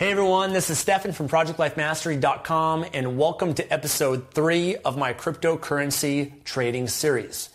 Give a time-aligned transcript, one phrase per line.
[0.00, 6.42] Hey everyone, this is Stefan from ProjectLifeMastery.com and welcome to episode three of my cryptocurrency
[6.44, 7.50] trading series.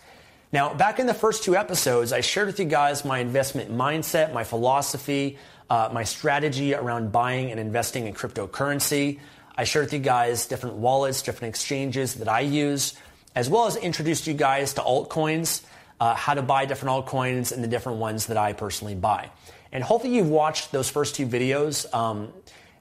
[0.54, 4.32] Now, back in the first two episodes, I shared with you guys my investment mindset,
[4.32, 5.40] my philosophy,
[5.72, 9.20] uh, my strategy around buying and investing in cryptocurrency.
[9.58, 12.94] I shared with you guys different wallets, different exchanges that I use,
[13.34, 15.64] as well as introduced you guys to altcoins,
[16.00, 19.32] uh, how to buy different altcoins, and the different ones that I personally buy.
[19.76, 21.94] And hopefully you've watched those first two videos.
[21.94, 22.32] Um,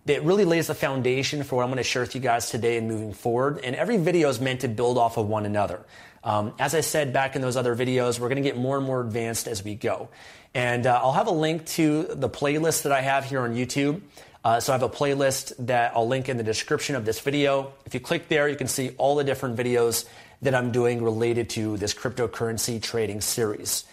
[0.06, 2.76] that really lays the foundation for what I'm going to share with you guys today
[2.76, 3.58] and moving forward.
[3.64, 5.80] And every video is meant to build off of one another.
[6.22, 8.86] Um, as I said back in those other videos, we're going to get more and
[8.86, 10.10] more advanced as we go.
[10.54, 14.02] And uh, I'll have a link to the playlist that I have here on YouTube.
[14.44, 17.72] Uh, so I have a playlist that I'll link in the description of this video.
[17.86, 20.06] If you click there, you can see all the different videos
[20.42, 23.84] that I'm doing related to this cryptocurrency trading series.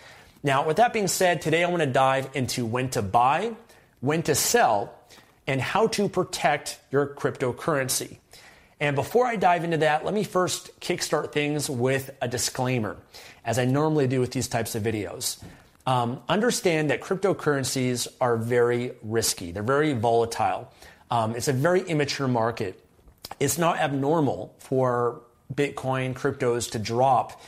[0.44, 3.53] Now, with that being said, today I want to dive into when to buy,
[4.00, 4.94] when to sell,
[5.45, 8.17] and how to protect your cryptocurrency.
[8.80, 12.98] And before I dive into that, let me first kickstart things with a disclaimer,
[13.45, 15.42] as I normally do with these types of videos.
[15.86, 20.72] Um, understand that cryptocurrencies are very risky, they're very volatile.
[21.11, 22.83] Um, it's a very immature market.
[23.39, 25.21] It's not abnormal for
[25.54, 27.42] Bitcoin cryptos to drop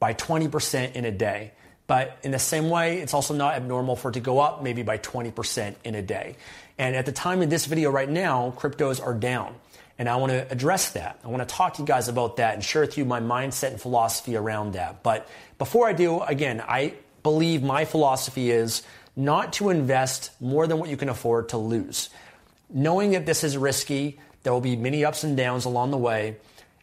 [0.00, 1.52] by 20% in a day.
[1.92, 4.82] But in the same way, it's also not abnormal for it to go up maybe
[4.82, 6.36] by 20% in a day.
[6.78, 9.54] And at the time of this video right now, cryptos are down.
[9.98, 11.18] And I want to address that.
[11.22, 13.72] I want to talk to you guys about that and share with you my mindset
[13.72, 15.02] and philosophy around that.
[15.02, 18.82] But before I do, again, I believe my philosophy is
[19.14, 22.08] not to invest more than what you can afford to lose.
[22.70, 26.36] Knowing that this is risky, there will be many ups and downs along the way.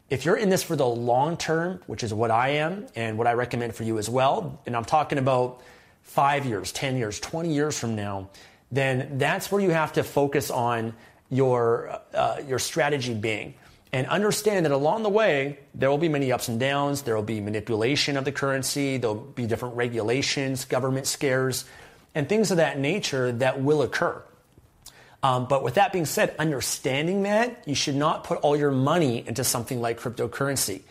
[0.09, 3.27] If you're in this for the long term, which is what I am and what
[3.27, 5.61] I recommend for you as well, and I'm talking about
[6.01, 8.29] five years, 10 years, 20 years from now,
[8.71, 10.93] then that's where you have to focus on
[11.29, 13.53] your, uh, your strategy being.
[13.91, 17.03] And understand that along the way, there will be many ups and downs.
[17.03, 18.97] There will be manipulation of the currency.
[18.97, 21.65] There'll be different regulations, government scares,
[22.15, 24.23] and things of that nature that will occur.
[25.22, 29.25] Um, but with that being said, understanding that, you should not put all your money
[29.28, 30.81] into something like cryptocurrency.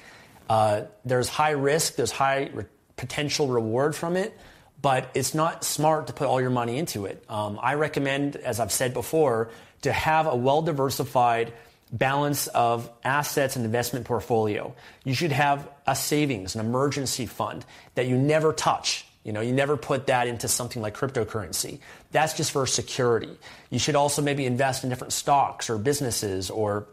[0.50, 2.65] Uh, there's high risk, there's high re-
[2.97, 4.37] potential reward from it,
[4.83, 7.25] but it's not smart to put all your money into it.
[7.28, 9.50] Um, I recommend, as I've said before,
[9.83, 11.53] to have a well diversified
[11.91, 14.75] balance of assets and investment portfolio.
[15.05, 17.65] You should have a savings, an emergency fund
[17.95, 19.06] that you never touch.
[19.28, 21.81] You know, you never put that into something like cryptocurrency.
[22.12, 23.28] That's just for security.
[23.69, 26.87] You should also maybe invest in different stocks or businesses or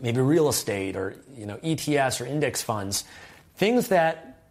[0.00, 3.04] maybe real estate or, you know, ETFs or index funds.
[3.54, 4.42] Things that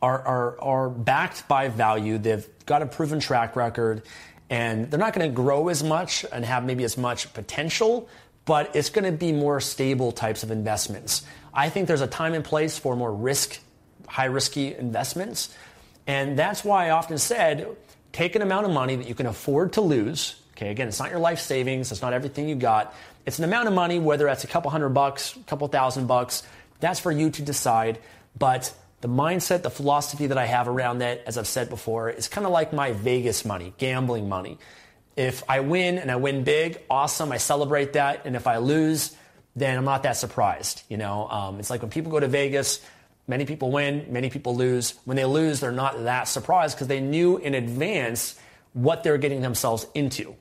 [0.00, 2.18] are, are, are backed by value.
[2.18, 4.02] They've got a proven track record
[4.48, 8.08] and they're not going to grow as much and have maybe as much potential,
[8.44, 11.26] but it's going to be more stable types of investments.
[11.52, 13.58] I think there's a time and place for more risk,
[14.06, 15.52] high risky investments.
[16.06, 17.76] And that's why I often said
[18.12, 20.36] take an amount of money that you can afford to lose.
[20.56, 22.94] Okay, again, it's not your life savings, it's not everything you got.
[23.24, 26.42] It's an amount of money, whether that's a couple hundred bucks, a couple thousand bucks,
[26.80, 27.98] that's for you to decide.
[28.38, 32.28] But the mindset, the philosophy that I have around that, as I've said before, is
[32.28, 34.58] kind of like my Vegas money, gambling money.
[35.16, 38.26] If I win and I win big, awesome, I celebrate that.
[38.26, 39.14] And if I lose,
[39.56, 40.82] then I'm not that surprised.
[40.88, 42.80] You know, um, it's like when people go to Vegas,
[43.30, 44.94] Many people win, many people lose.
[45.04, 48.34] When they lose, they're not that surprised because they knew in advance
[48.72, 50.34] what they're getting themselves into.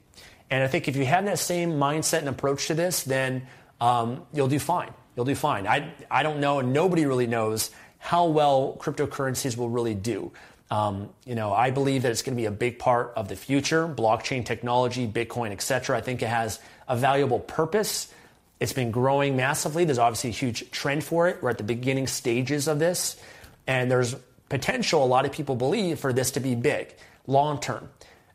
[0.50, 3.45] And I think if you have that same mindset and approach to this, then
[3.80, 4.91] um, you'll do fine.
[5.15, 5.68] You'll do fine.
[5.68, 7.69] I, I don't know, and nobody really knows
[8.00, 10.31] how well cryptocurrencies will really do.
[10.71, 13.36] Um, you know, I believe that it's going to be a big part of the
[13.36, 15.95] future, blockchain technology, Bitcoin, etc.
[15.95, 18.12] I think it has a valuable purpose.
[18.60, 19.86] It's been growing massively.
[19.86, 21.42] There's obviously a huge trend for it.
[21.42, 23.18] We're at the beginning stages of this.
[23.68, 24.16] And there's
[24.50, 26.94] potential, a lot of people believe, for this to be big
[27.28, 27.90] long term.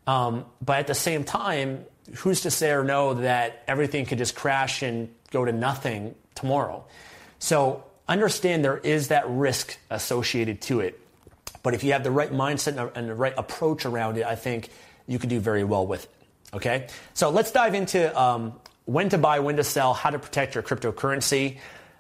[0.07, 1.85] Um, but at the same time,
[2.17, 6.85] who's to say or know that everything could just crash and go to nothing tomorrow?
[7.39, 11.01] So understand there is that risk associated to it.
[11.63, 14.69] But if you have the right mindset and the right approach around it, I think
[15.07, 16.11] you could do very well with it.
[16.55, 16.87] Okay?
[17.15, 20.63] So let's dive into um, when to buy, when to sell, how to protect your
[20.63, 21.59] cryptocurrency.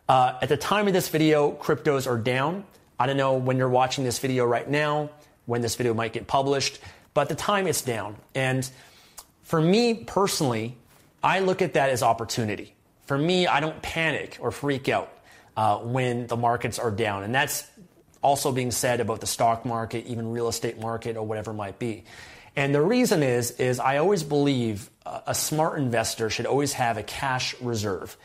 [0.08, 2.64] Uh, at the time of this video, cryptos are down.
[2.98, 5.10] I don't know when you're watching this video right now,
[5.46, 6.78] when this video might get published,
[7.14, 8.16] but at the time it's down.
[8.34, 8.68] And
[9.42, 10.76] for me personally,
[11.22, 12.74] I look at that as opportunity.
[13.06, 15.10] For me, I don't panic or freak out
[15.56, 17.22] uh, when the markets are down.
[17.22, 17.66] And that's
[18.22, 21.78] also being said about the stock market, even real estate market, or whatever it might
[21.78, 22.04] be.
[22.56, 27.02] And the reason is, is I always believe a smart investor should always have a
[27.02, 28.16] cash reserve.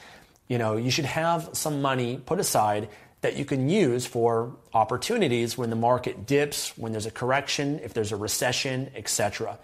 [0.47, 2.89] You know, you should have some money put aside
[3.21, 7.93] that you can use for opportunities when the market dips, when there's a correction, if
[7.93, 9.59] there's a recession, etc.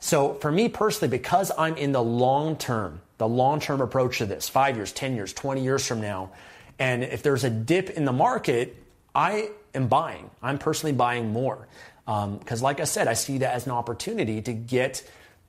[0.00, 4.26] So for me personally, because I'm in the long term, the long term approach to
[4.26, 6.30] this, five years, 10 years, 20 years from now,
[6.78, 8.76] and if there's a dip in the market,
[9.14, 10.30] I am buying.
[10.42, 11.66] I'm personally buying more.
[12.06, 15.02] Because, um, like I said, I see that as an opportunity to get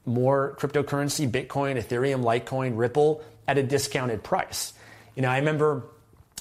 [0.06, 4.74] more cryptocurrency, Bitcoin, Ethereum, Litecoin, Ripple at a discounted price.
[5.16, 5.84] You know, I remember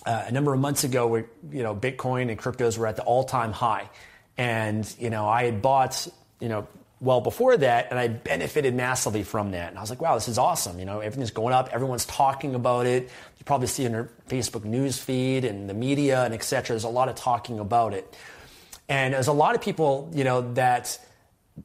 [0.06, 3.02] uh, a number of months ago where, you know, Bitcoin and cryptos were at the
[3.02, 3.90] all time high.
[4.38, 6.06] And, you know, I had bought,
[6.40, 6.66] you know,
[7.00, 9.68] well before that and I benefited massively from that.
[9.68, 10.78] And I was like, wow, this is awesome.
[10.78, 11.70] You know, everything's going up.
[11.72, 13.04] Everyone's talking about it.
[13.04, 16.68] You probably see it in your Facebook news feed and the media and etc.
[16.68, 18.16] There's a lot of talking about it.
[18.88, 20.99] And there's a lot of people, you know, that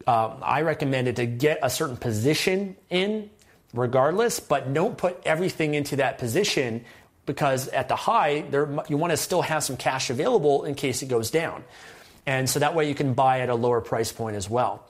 [0.08, 3.30] uh, I recommended to get a certain position in
[3.74, 6.84] regardless, but don't put everything into that position
[7.26, 11.02] because at the high, there, you want to still have some cash available in case
[11.02, 11.64] it goes down.
[12.26, 14.86] And so that way you can buy at a lower price point as well.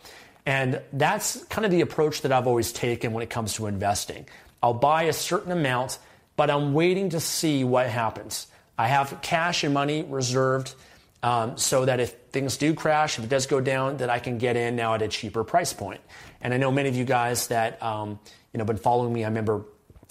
[0.45, 4.27] And that's kind of the approach that I've always taken when it comes to investing.
[4.63, 5.99] I'll buy a certain amount,
[6.35, 8.47] but I'm waiting to see what happens.
[8.77, 10.73] I have cash and money reserved
[11.23, 14.37] um, so that if things do crash, if it does go down, that I can
[14.37, 16.01] get in now at a cheaper price point.
[16.41, 18.19] And I know many of you guys that um,
[18.53, 19.23] you know been following me.
[19.23, 19.65] I remember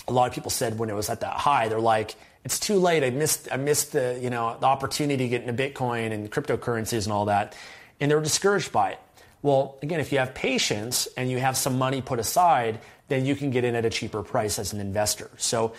[0.07, 2.15] a lot of people said when it was at that high, they're like,
[2.45, 3.03] "It's too late.
[3.03, 3.49] I missed.
[3.51, 7.25] I missed the you know the opportunity to get into Bitcoin and cryptocurrencies and all
[7.27, 7.57] that,"
[8.01, 8.99] and they were discouraged by it.
[9.43, 12.79] Well, again, if you have patience and you have some money put aside,
[13.09, 15.31] then you can get in at a cheaper price as an investor.
[15.39, 15.73] So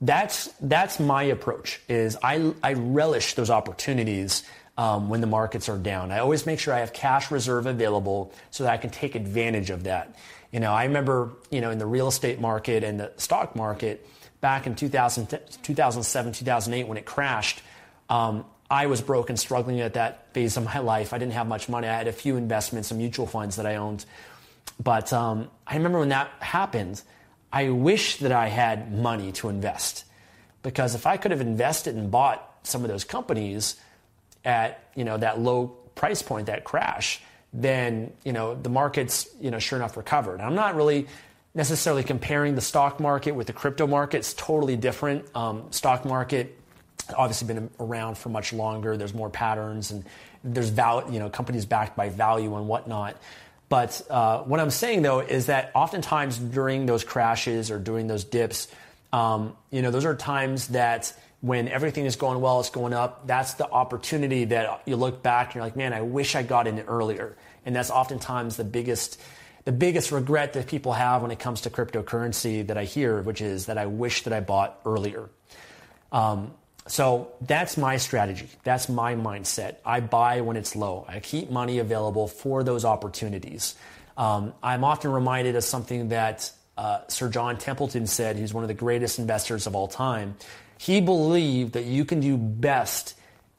[0.00, 1.80] that's that's my approach.
[1.88, 4.44] Is I I relish those opportunities
[4.80, 6.10] um, when the markets are down.
[6.10, 9.68] I always make sure I have cash reserve available so that I can take advantage
[9.68, 10.14] of that.
[10.52, 14.06] You know, I remember, you know, in the real estate market and the stock market
[14.40, 17.60] back in 2000, 2007, 2008 when it crashed,
[18.08, 21.12] um, I was broke and struggling at that phase of my life.
[21.12, 21.86] I didn't have much money.
[21.86, 24.06] I had a few investments, some mutual funds that I owned.
[24.82, 27.02] But um, I remember when that happened,
[27.52, 30.06] I wish that I had money to invest.
[30.62, 33.76] Because if I could have invested and bought some of those companies,
[34.44, 37.20] at you know that low price point, that crash,
[37.52, 40.40] then you know the markets you know sure enough recovered.
[40.40, 41.06] I'm not really
[41.54, 44.18] necessarily comparing the stock market with the crypto market.
[44.18, 45.24] It's totally different.
[45.34, 46.56] Um, stock market
[47.16, 48.96] obviously been around for much longer.
[48.96, 50.04] There's more patterns and
[50.44, 53.16] there's value, you know, companies backed by value and whatnot.
[53.68, 58.24] But uh, what I'm saying though is that oftentimes during those crashes or during those
[58.24, 58.68] dips,
[59.12, 63.26] um, you know, those are times that when everything is going well, it's going up.
[63.26, 66.66] That's the opportunity that you look back and you're like, man, I wish I got
[66.66, 67.36] in earlier.
[67.64, 69.20] And that's oftentimes the biggest,
[69.64, 73.40] the biggest regret that people have when it comes to cryptocurrency that I hear, which
[73.40, 75.30] is that I wish that I bought earlier.
[76.12, 76.52] Um,
[76.86, 78.48] so that's my strategy.
[78.64, 79.76] That's my mindset.
[79.84, 81.06] I buy when it's low.
[81.08, 83.76] I keep money available for those opportunities.
[84.16, 88.36] Um, I'm often reminded of something that uh, Sir John Templeton said.
[88.36, 90.36] He's one of the greatest investors of all time.
[90.80, 93.14] He believed that you can do best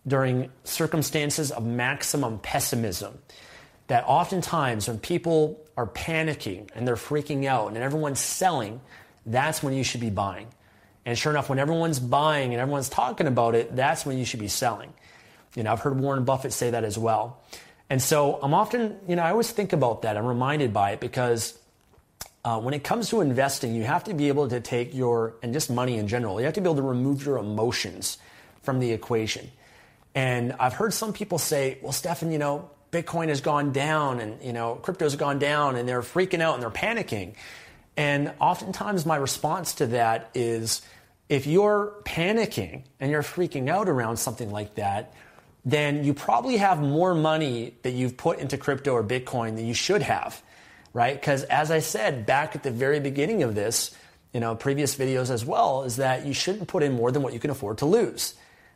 [0.07, 3.19] during circumstances of maximum pessimism.
[3.85, 8.81] That oftentimes when people are panicking and they're freaking out and everyone's selling,
[9.23, 10.47] that's when you should be buying.
[11.05, 14.39] And sure enough, when everyone's buying and everyone's talking about it, that's when you should
[14.39, 14.91] be selling.
[15.55, 17.39] You know, I've heard Warren Buffett say that as well.
[17.87, 20.17] And so I'm often, you know, I always think about that.
[20.17, 21.55] I'm reminded by it because
[22.43, 25.53] uh, when it comes to investing, you have to be able to take your, and
[25.53, 28.17] just money in general, you have to be able to remove your emotions
[28.63, 29.49] from the equation.
[30.15, 34.41] And I've heard some people say, well, Stefan, you know, Bitcoin has gone down and,
[34.43, 37.35] you know, crypto's gone down and they're freaking out and they're panicking.
[37.95, 40.81] And oftentimes my response to that is
[41.29, 45.13] if you're panicking and you're freaking out around something like that,
[45.63, 49.73] then you probably have more money that you've put into crypto or Bitcoin than you
[49.73, 50.41] should have,
[50.93, 51.19] right?
[51.19, 53.95] Because as I said back at the very beginning of this,
[54.33, 57.33] you know, previous videos as well, is that you shouldn't put in more than what
[57.33, 58.33] you can afford to lose,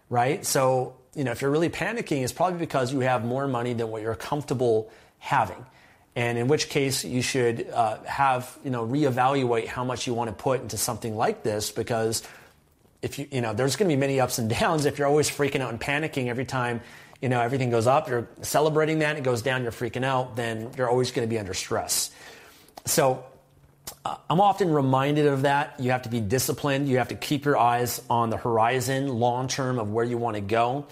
[0.09, 0.45] right?
[0.45, 3.89] So, you know, if you're really panicking, it's probably because you have more money than
[3.89, 5.65] what you're comfortable having.
[6.15, 10.29] And in which case, you should uh, have, you know, reevaluate how much you want
[10.29, 12.23] to put into something like this because
[13.01, 14.85] if you, you know, there's going to be many ups and downs.
[14.85, 16.81] If you're always freaking out and panicking every time,
[17.25, 20.69] you know, everything goes up, you're celebrating that, it goes down, you're freaking out, then
[20.77, 22.11] you're always going to be under stress.
[22.85, 23.25] So
[24.05, 25.79] uh, I'm often reminded of that.
[25.79, 26.87] You have to be disciplined.
[26.87, 30.35] You have to keep your eyes on the horizon, long term, of where you want
[30.35, 30.85] to go.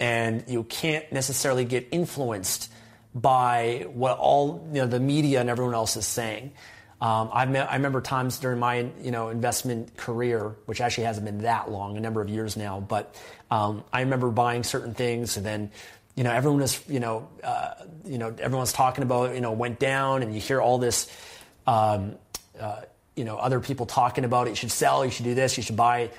[0.00, 2.68] And you can't necessarily get influenced
[3.14, 6.50] by what all you know, the media and everyone else is saying.
[6.98, 11.42] Um, I, I, remember times during my you know investment career, which actually hasn't been
[11.42, 13.14] that long, a number of years now, but
[13.50, 15.70] um, I remember buying certain things and then
[16.16, 17.74] you know everyone was you know uh,
[18.06, 21.10] you know everyone's talking about you know went down and you hear all this
[21.66, 22.16] um,
[22.58, 22.80] uh,
[23.14, 24.50] you know other people talking about it.
[24.50, 25.04] You should sell.
[25.04, 25.56] You should do this.
[25.58, 26.10] You should buy.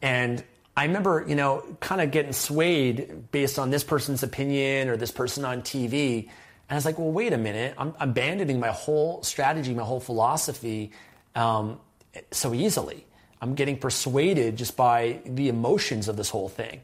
[0.00, 0.42] And
[0.74, 5.10] I remember you know kind of getting swayed based on this person's opinion or this
[5.10, 6.30] person on TV
[6.68, 7.74] and I was like, well, wait a minute.
[7.76, 10.92] I'm abandoning my whole strategy, my whole philosophy
[11.34, 11.78] um,
[12.30, 13.06] so easily.
[13.40, 16.80] I'm getting persuaded just by the emotions of this whole thing.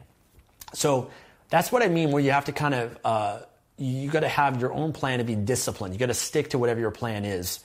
[0.74, 1.10] So
[1.48, 3.40] that's what I mean where you have to kind of, uh,
[3.78, 5.94] you got to have your own plan to be disciplined.
[5.94, 7.60] You got to stick to whatever your plan is.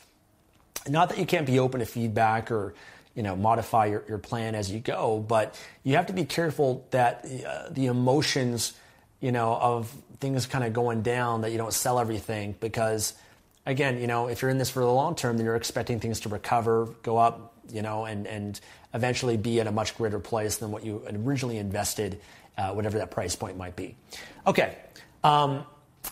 [0.87, 2.73] Not that you can't be open to feedback or,
[3.15, 6.85] you know, modify your, your plan as you go, but you have to be careful
[6.91, 8.73] that uh, the emotions,
[9.19, 13.13] you know, of things kind of going down that you don't sell everything because
[13.65, 16.21] again, you know, if you're in this for the long term, then you're expecting things
[16.21, 18.59] to recover, go up, you know, and, and
[18.93, 22.21] eventually be at a much greater place than what you originally invested,
[22.57, 23.95] uh, whatever that price point might be.
[24.45, 24.77] Okay.
[25.23, 25.65] Um,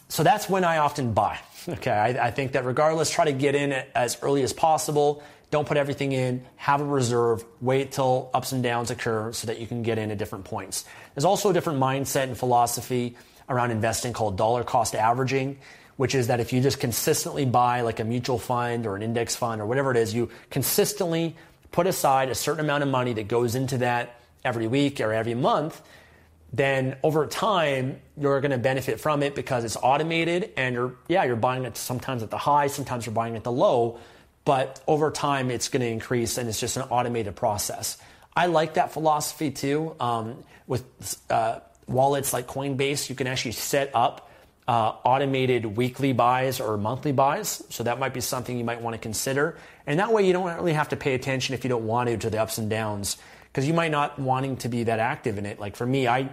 [0.10, 1.40] so that's when I often buy.
[1.66, 1.92] Okay.
[1.92, 5.24] I, I think that regardless, try to get in as early as possible.
[5.54, 6.44] Don't put everything in.
[6.56, 7.46] Have a reserve.
[7.62, 10.84] Wait till ups and downs occur so that you can get in at different points.
[11.14, 13.16] There's also a different mindset and philosophy
[13.48, 15.60] around investing called dollar cost averaging,
[15.96, 19.36] which is that if you just consistently buy like a mutual fund or an index
[19.36, 21.36] fund or whatever it is, you consistently
[21.72, 25.36] put aside a certain amount of money that goes into that every week or every
[25.36, 25.80] month,
[26.52, 31.24] then over time you're going to benefit from it because it's automated and you're yeah
[31.26, 34.00] you're buying it sometimes at the high, sometimes you're buying at the low,
[34.46, 37.98] but over time it's going to increase and it's just an automated process.
[38.36, 39.96] I like that philosophy too.
[40.00, 44.30] Um, with uh, wallets like Coinbase, you can actually set up
[44.68, 47.64] uh, automated weekly buys or monthly buys.
[47.70, 49.58] So that might be something you might want to consider.
[49.86, 52.18] And that way you don't really have to pay attention if you don't want to
[52.18, 53.18] to the ups and downs
[53.52, 55.60] because you might not wanting to be that active in it.
[55.60, 56.30] Like for me, I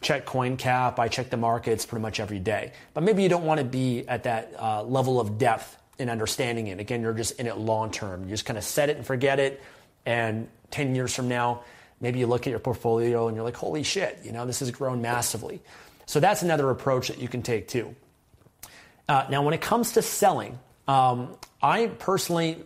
[0.00, 2.72] check CoinCap, I check the markets pretty much every day.
[2.94, 6.66] But maybe you don't want to be at that uh, level of depth in understanding
[6.66, 6.80] it.
[6.80, 8.24] Again, you're just in it long term.
[8.24, 9.62] You just kind of set it and forget it.
[10.04, 11.62] And 10 years from now,
[12.02, 14.72] Maybe you look at your portfolio and you're like, holy shit, you know, this has
[14.72, 15.62] grown massively.
[16.04, 17.94] So that's another approach that you can take too.
[19.08, 22.58] Uh, now, when it comes to selling, um, I personally,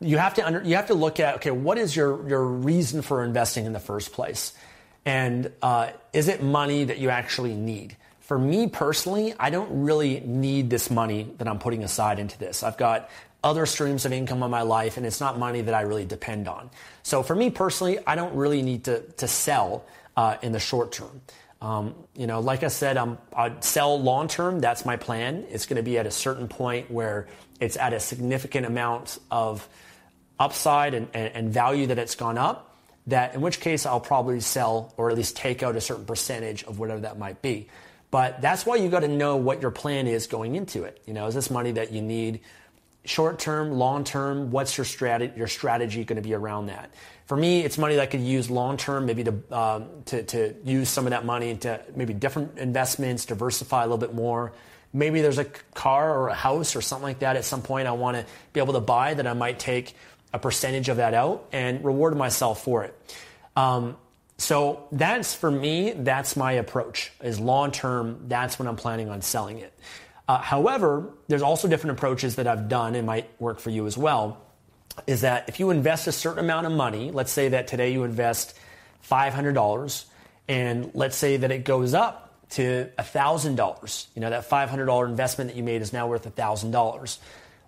[0.00, 3.02] you have to under, you have to look at okay, what is your your reason
[3.02, 4.52] for investing in the first place,
[5.04, 7.96] and uh, is it money that you actually need?
[8.22, 12.62] For me personally, I don't really need this money that I'm putting aside into this.
[12.62, 13.10] I've got
[13.42, 16.46] other streams of income in my life, and it's not money that I really depend
[16.46, 16.70] on.
[17.02, 19.84] So for me personally, I don't really need to, to sell
[20.16, 21.20] uh, in the short term.
[21.60, 24.60] Um, you know, like I said, I'm, I'd sell long term.
[24.60, 25.44] That's my plan.
[25.50, 27.26] It's going to be at a certain point where
[27.60, 29.68] it's at a significant amount of
[30.38, 32.76] upside and, and, and value that it's gone up.
[33.08, 36.62] That in which case I'll probably sell or at least take out a certain percentage
[36.64, 37.68] of whatever that might be.
[38.12, 41.02] But that's why you got to know what your plan is going into it.
[41.06, 42.40] You know, is this money that you need
[43.06, 46.90] short term, long term, what's your strategy, your strategy going to be around that?
[47.24, 50.54] For me, it's money that I could use long term, maybe to, um, to, to
[50.62, 54.52] use some of that money into maybe different investments, diversify a little bit more.
[54.92, 57.92] Maybe there's a car or a house or something like that at some point I
[57.92, 59.94] want to be able to buy that I might take
[60.34, 62.94] a percentage of that out and reward myself for it.
[63.56, 63.96] Um,
[64.38, 68.24] so that's for me, that's my approach is long term.
[68.28, 69.72] That's when I'm planning on selling it.
[70.28, 73.96] Uh, however, there's also different approaches that I've done and might work for you as
[73.96, 74.40] well.
[75.06, 78.04] Is that if you invest a certain amount of money, let's say that today you
[78.04, 78.58] invest
[79.08, 80.04] $500,
[80.48, 84.06] and let's say that it goes up to $1,000.
[84.14, 87.18] You know, that $500 investment that you made is now worth $1,000.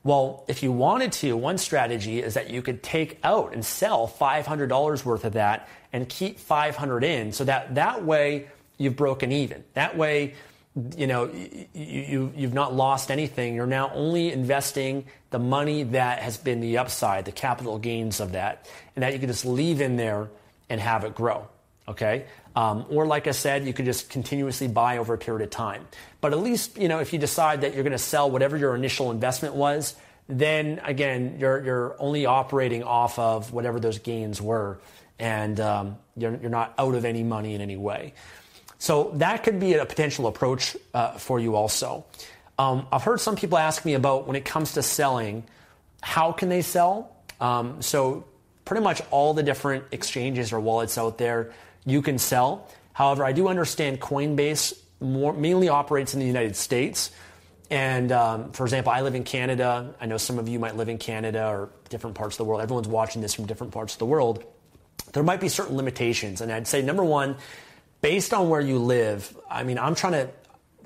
[0.05, 4.07] Well, if you wanted to, one strategy is that you could take out and sell
[4.07, 9.65] $500 worth of that and keep 500 in so that that way you've broken even.
[9.73, 10.35] That way,
[10.97, 11.31] you know,
[11.73, 13.55] you, you, have not lost anything.
[13.55, 18.33] You're now only investing the money that has been the upside, the capital gains of
[18.33, 20.29] that, and that you can just leave in there
[20.69, 21.47] and have it grow.
[21.89, 22.27] Okay?
[22.57, 25.87] Um, or like I said, you could just continuously buy over a period of time.
[26.21, 28.75] But at least, you know, if you decide that you're going to sell whatever your
[28.77, 29.97] initial investment was,
[30.29, 34.79] then again, you're, you're only operating off of whatever those gains were,
[35.19, 38.15] and um, you're, you're not out of any money in any way.
[38.79, 42.05] So that could be a potential approach uh, for you also.
[42.59, 45.45] Um, I've heard some people ask me about when it comes to selling,
[46.01, 47.17] how can they sell?
[47.41, 48.25] Um, so
[48.65, 51.53] pretty much all the different exchanges or wallets out there
[51.87, 52.69] you can sell.
[52.93, 57.11] However, I do understand Coinbase more, mainly operates in the United States.
[57.71, 59.95] And um, for example, I live in Canada.
[60.01, 62.63] I know some of you might live in Canada or different parts of the world.
[62.63, 64.45] Everyone's watching this from different parts of the world.
[65.13, 66.41] There might be certain limitations.
[66.41, 67.37] And I'd say, number one,
[68.01, 70.31] based on where you live, I mean, I'm trying to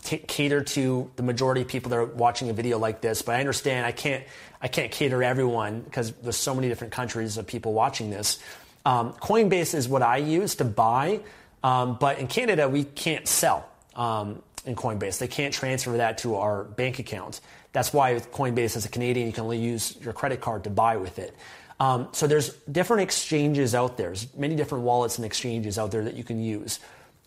[0.03, 3.35] t- cater to the majority of people that are watching a video like this, but
[3.35, 4.25] I understand I can't,
[4.63, 8.39] I can't cater everyone because there's so many different countries of people watching this.
[8.85, 11.21] Um, Coinbase is what I use to buy,
[11.63, 15.19] um, but in Canada, we can't sell um, in Coinbase.
[15.19, 17.41] They can't transfer that to our bank account.
[17.73, 20.71] That's why with Coinbase as a Canadian, you can only use your credit card to
[20.71, 21.35] buy with it.
[21.81, 24.09] Um, so there's different exchanges out there.
[24.09, 26.81] There's many different wallets and exchanges out there that you can use.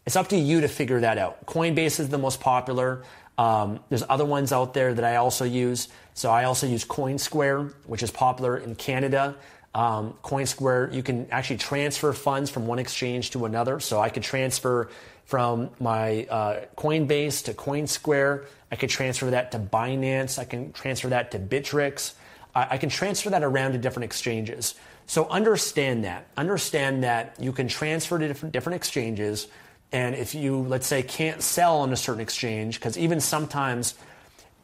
[0.06, 1.46] It's up to you to figure that out.
[1.46, 3.04] Coinbase is the most popular.
[3.38, 5.88] Um, there's other ones out there that I also use.
[6.14, 9.36] So I also use CoinSquare, which is popular in Canada.
[9.74, 13.80] Um, CoinSquare, you can actually transfer funds from one exchange to another.
[13.80, 14.90] So I could transfer
[15.26, 18.46] from my uh, Coinbase to CoinSquare.
[18.72, 20.38] I could transfer that to Binance.
[20.38, 22.14] I can transfer that to Bittrex.
[22.54, 24.76] I, I can transfer that around to different exchanges.
[25.08, 26.28] So understand that.
[26.36, 29.48] Understand that you can transfer to different, different exchanges
[29.92, 33.96] and if you, let's say, can't sell on a certain exchange, because even sometimes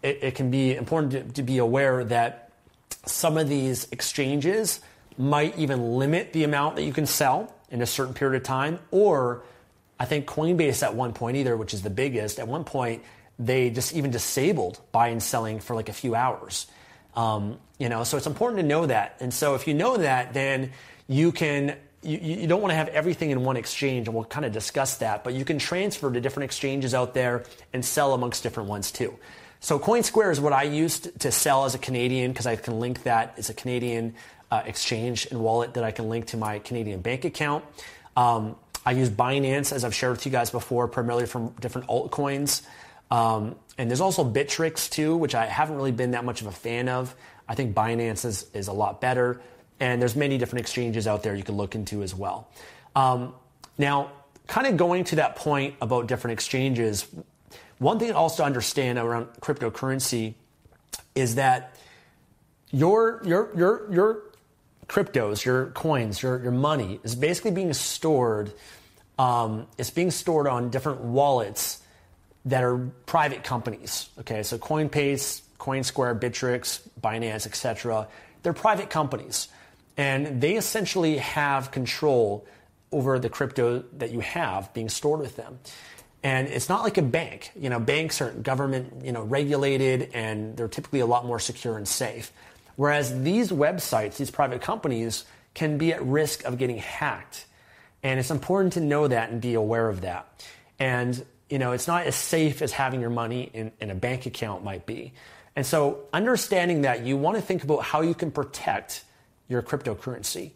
[0.01, 2.51] it, it, can be important to, to be aware that
[3.05, 4.79] some of these exchanges
[5.17, 8.79] might even limit the amount that you can sell in a certain period of time.
[8.91, 9.43] Or
[9.99, 13.03] I think Coinbase at one point, either, which is the biggest, at one point,
[13.39, 16.67] they just even disabled buying and selling for like a few hours.
[17.15, 19.17] Um, you know, so it's important to know that.
[19.19, 20.71] And so if you know that, then
[21.07, 24.45] you can you, you don't want to have everything in one exchange, and we'll kind
[24.45, 28.43] of discuss that, but you can transfer to different exchanges out there and sell amongst
[28.43, 29.17] different ones too.
[29.59, 33.03] So CoinSquare is what I used to sell as a Canadian because I can link
[33.03, 34.13] that as a Canadian
[34.51, 37.63] uh, exchange and wallet that I can link to my Canadian bank account.
[38.15, 38.55] Um,
[38.85, 42.65] I use Binance, as I've shared with you guys before, primarily from different altcoins.
[43.11, 46.51] Um, and there's also Bittrex too, which I haven't really been that much of a
[46.51, 47.13] fan of.
[47.47, 49.41] I think Binance is, is a lot better.
[49.79, 52.47] And there's many different exchanges out there you can look into as well.
[52.95, 53.33] Um,
[53.77, 54.11] now,
[54.47, 57.07] kind of going to that point about different exchanges,
[57.79, 60.33] one thing also to understand around cryptocurrency
[61.13, 61.75] is that
[62.71, 64.23] your your your your
[64.87, 68.53] cryptos, your coins, your your money is basically being stored.
[69.19, 71.81] Um, it's being stored on different wallets
[72.45, 74.09] that are private companies.
[74.19, 78.07] Okay, so Coinbase, CoinSquare, Bittrex, Binance, etc.
[78.43, 79.49] They're private companies
[79.97, 82.45] and they essentially have control
[82.91, 85.59] over the crypto that you have being stored with them.
[86.23, 87.51] And it's not like a bank.
[87.55, 91.77] You know, banks are government, you know, regulated and they're typically a lot more secure
[91.77, 92.31] and safe.
[92.77, 97.45] Whereas these websites, these private companies can be at risk of getting hacked.
[98.03, 100.45] And it's important to know that and be aware of that.
[100.79, 104.27] And, you know, it's not as safe as having your money in, in a bank
[104.27, 105.13] account might be.
[105.55, 109.03] And so understanding that, you want to think about how you can protect
[109.47, 110.51] your cryptocurrency.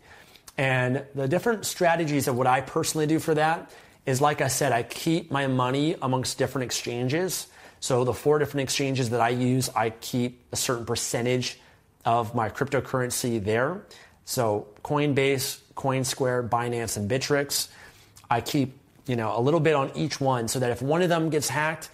[0.60, 3.72] And the different strategies of what I personally do for that
[4.06, 7.48] is, like I said, I keep my money amongst different exchanges.
[7.80, 11.60] So the four different exchanges that I use, I keep a certain percentage
[12.06, 13.84] of my cryptocurrency there.
[14.26, 17.70] So Coinbase, CoinSquare, Binance, and Bittrex.
[18.30, 21.10] I keep you know a little bit on each one so that if one of
[21.10, 21.90] them gets hacked,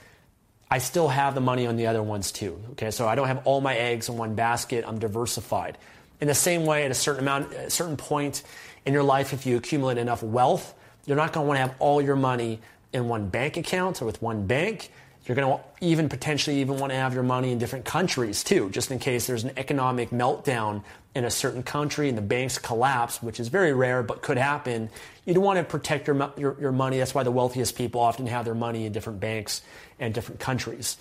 [0.70, 2.62] I still have the money on the other ones too.
[2.72, 4.84] Okay, so I don't have all my eggs in one basket.
[4.88, 5.78] I'm diversified.
[6.20, 8.44] In the same way, at a certain amount, a certain point
[8.86, 10.74] in your life, if you accumulate enough wealth,
[11.06, 12.60] you're not going to want to have all your money
[12.92, 14.92] in one bank account or with one bank.
[15.28, 18.70] You're going to even potentially even want to have your money in different countries too,
[18.70, 23.22] just in case there's an economic meltdown in a certain country and the banks collapse,
[23.22, 24.90] which is very rare but could happen.
[25.26, 27.00] You don't want to protect your, your, your money.
[27.00, 29.62] That's why the wealthiest people often have their money in different banks
[30.00, 30.98] and different countries.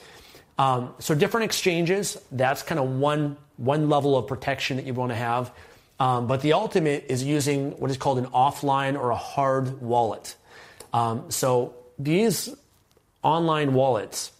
[0.58, 5.12] Um, so different exchanges, that's kind of one, one level of protection that you want
[5.12, 5.52] to have.
[6.00, 10.34] Um, but the ultimate is using what is called an offline or a hard wallet.
[10.92, 12.54] Um, so these
[13.26, 14.30] online wallets,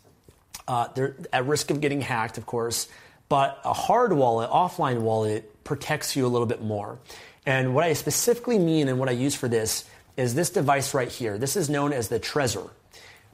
[0.69, 2.89] uh, they're at risk of getting hacked, of course,
[3.29, 6.99] but a hard wallet, offline wallet, protects you a little bit more.
[7.45, 9.85] And what I specifically mean and what I use for this
[10.17, 11.37] is this device right here.
[11.37, 12.71] This is known as the Trezor.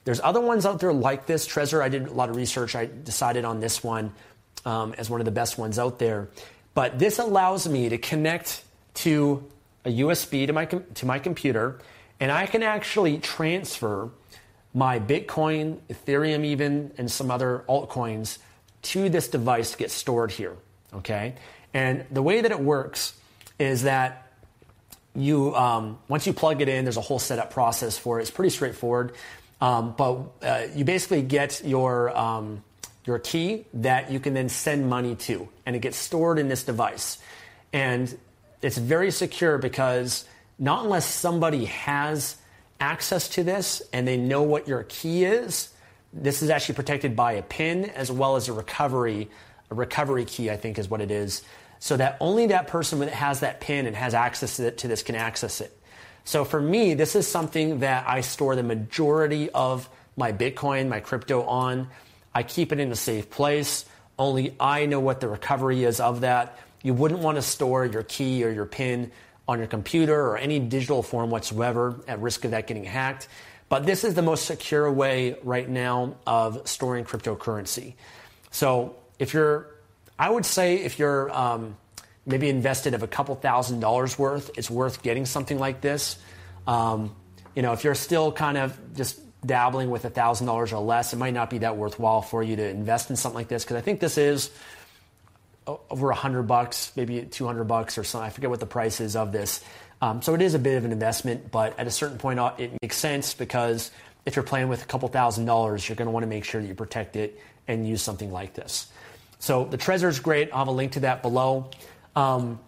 [0.04, 1.46] There's other ones out there like this.
[1.46, 2.74] Trezor, I did a lot of research.
[2.74, 4.12] I decided on this one
[4.64, 6.30] um, as one of the best ones out there.
[6.74, 9.44] But this allows me to connect to
[9.84, 11.78] a USB to my, to my computer,
[12.18, 14.10] and I can actually transfer
[14.74, 18.38] my Bitcoin, Ethereum, even, and some other altcoins
[18.82, 20.56] to this device to get stored here.
[20.94, 21.34] Okay?
[21.74, 23.14] And the way that it works
[23.58, 24.22] is that
[25.14, 28.22] you um, once you plug it in, there's a whole setup process for it.
[28.22, 29.12] It's pretty straightforward,
[29.60, 32.64] um, but uh, you basically get your um,
[33.04, 36.64] your key that you can then send money to, and it gets stored in this
[36.64, 37.18] device.
[37.72, 38.16] And
[38.62, 40.24] it's very secure because
[40.58, 42.36] not unless somebody has
[42.82, 45.70] access to this and they know what your key is,
[46.12, 49.30] this is actually protected by a PIN as well as a recovery
[49.70, 50.50] a recovery key.
[50.50, 51.42] I think is what it is,
[51.78, 55.14] so that only that person that has that PIN and has access to, this can
[55.14, 55.76] access it.
[56.24, 61.00] So for me, this is something that I store the majority of my Bitcoin, my
[61.00, 61.88] crypto on.
[62.34, 63.86] I keep it in a safe place.
[64.18, 66.58] Only I know what the recovery is of that.
[66.82, 69.10] You wouldn't want to store your key or your PIN
[69.48, 73.28] on your computer or any digital form whatsoever at risk of that getting hacked.
[73.68, 77.94] But this is the most secure way right now of storing cryptocurrency.
[78.50, 79.66] So if you're,
[80.18, 81.76] I would say if you're um,
[82.26, 86.18] maybe invested of a couple thousand dollars worth, it's worth getting something like this.
[86.66, 87.16] Um,
[87.54, 91.16] you know, if you're still kind of just dabbling with a $1,000 or less, it
[91.16, 93.80] might not be that worthwhile for you to invest in something like this because I
[93.80, 94.50] think this is
[95.66, 98.26] over a 100 bucks, maybe 200 bucks or something.
[98.26, 99.64] I forget what the price is of this.
[100.00, 102.52] Um, so it is a bit of an investment, but at a certain point, uh,
[102.58, 103.92] it makes sense because
[104.26, 106.60] if you're playing with a couple thousand dollars, you're going to want to make sure
[106.60, 108.88] that you protect it and use something like this.
[109.38, 110.50] So the Trezor is great.
[110.52, 111.70] I'll have a link to that below.
[112.16, 112.58] Um,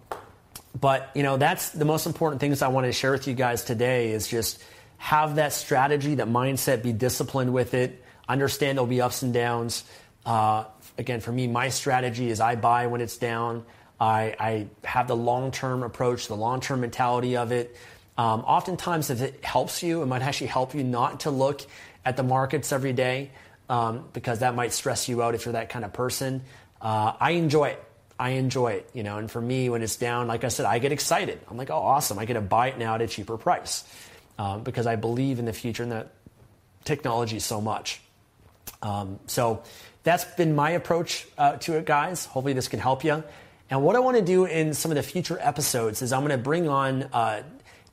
[0.78, 3.64] but you know that's the most important things I wanted to share with you guys
[3.64, 4.62] today is just
[4.98, 9.84] have that strategy, that mindset, be disciplined with it, understand there'll be ups and downs.
[10.24, 10.64] Uh,
[10.98, 13.64] again, for me, my strategy is I buy when it's down.
[14.00, 17.76] I, I have the long term approach, the long term mentality of it.
[18.16, 21.62] Um, oftentimes, if it helps you, it might actually help you not to look
[22.04, 23.30] at the markets every day
[23.68, 26.42] um, because that might stress you out if you're that kind of person.
[26.80, 27.84] Uh, I enjoy it.
[28.18, 29.18] I enjoy it, you know.
[29.18, 31.40] And for me, when it's down, like I said, I get excited.
[31.50, 32.18] I'm like, oh, awesome!
[32.18, 33.82] I get to buy it now at a cheaper price
[34.38, 36.06] um, because I believe in the future and the
[36.84, 38.00] technology so much.
[38.82, 39.62] Um, so
[40.04, 42.26] that's been my approach uh, to it, guys.
[42.26, 43.24] Hopefully, this can help you.
[43.70, 46.30] And what I want to do in some of the future episodes is I'm going
[46.30, 47.42] to bring on uh,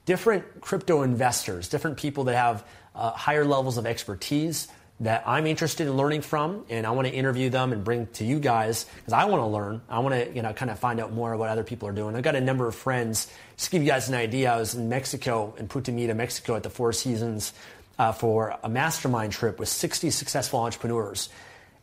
[0.06, 4.68] different crypto investors, different people that have uh, higher levels of expertise
[5.00, 8.24] that I'm interested in learning from, and I want to interview them and bring to
[8.24, 9.82] you guys because I want to learn.
[9.90, 11.92] I want to, you know, kind of find out more about what other people are
[11.92, 12.16] doing.
[12.16, 13.32] I've got a number of friends.
[13.56, 16.56] Just to give you guys an idea, I was in Mexico, in Punta Mita, Mexico,
[16.56, 17.54] at the Four Seasons
[17.98, 21.30] uh, for a mastermind trip with 60 successful entrepreneurs.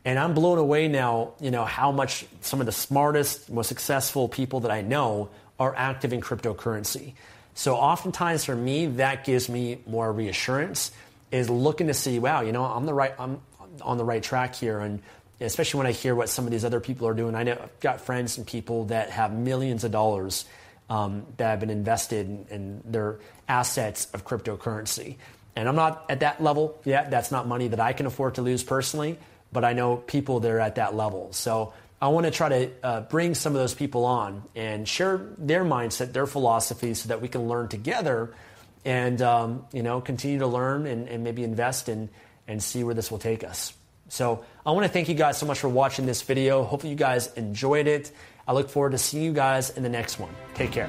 [0.09, 4.27] And I'm blown away now, you know, how much some of the smartest, most successful
[4.27, 5.29] people that I know
[5.61, 7.12] are active in cryptocurrency.
[7.53, 10.92] So oftentimes for me, that gives me more reassurance
[11.31, 13.42] is looking to see, wow, you know, I'm the right, I'm
[13.83, 15.03] on the right track here, and
[15.42, 17.35] especially when I hear what some of these other people are doing.
[17.35, 20.47] I know I've got friends and people that have millions of dollars
[20.88, 25.16] um, that have been invested in, in, their assets of cryptocurrency,
[25.55, 27.11] and I'm not at that level yet.
[27.11, 29.18] That's not money that I can afford to lose personally,
[29.53, 31.33] but I know people that are at that level.
[31.33, 31.73] So.
[32.01, 35.65] I want to try to uh, bring some of those people on and share their
[35.65, 38.37] mindset, their philosophy, so that we can learn together
[38.85, 42.09] and um, you know continue to learn and, and maybe invest and
[42.47, 43.75] and see where this will take us.
[44.09, 46.65] So I want to thank you guys so much for watching this video.
[46.65, 48.11] Hopefully you guys enjoyed it.
[48.47, 50.35] I look forward to seeing you guys in the next one.
[50.55, 50.89] Take care.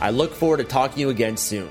[0.00, 1.70] I look forward to talking to you again soon.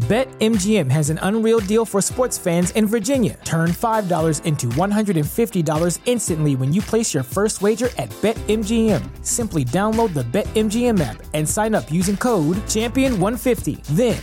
[0.00, 3.40] BetMGM has an unreal deal for sports fans in Virginia.
[3.44, 9.24] Turn $5 into $150 instantly when you place your first wager at BetMGM.
[9.24, 13.82] Simply download the BetMGM app and sign up using code Champion150.
[13.96, 14.22] Then,